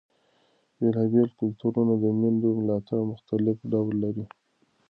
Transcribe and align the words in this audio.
بېلابېل 0.79 1.29
کلتورونه 1.39 1.93
د 2.03 2.05
مېندو 2.19 2.49
ملاتړ 2.59 2.99
مختلف 3.11 3.57
ډول 3.71 3.93
لري. 4.03 4.25